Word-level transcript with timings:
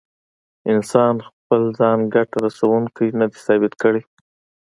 انسان 0.73 1.15
خپل 1.27 1.61
ځان 1.79 1.99
ګټه 2.13 2.37
رسوونکی 2.45 3.07
نه 3.19 3.25
دی 3.31 3.39
ثابت 3.45 3.73
کړی. 3.81 4.01